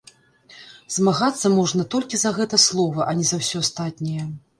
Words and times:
Змагацца 0.95 1.51
можна 1.57 1.85
толькі 1.95 2.19
за 2.21 2.31
гэта 2.39 2.59
слова, 2.65 3.07
а 3.13 3.13
не 3.21 3.25
за 3.33 3.39
ўсё 3.43 3.63
астатняе. 3.67 4.27